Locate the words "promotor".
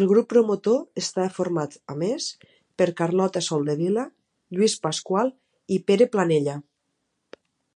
0.34-1.00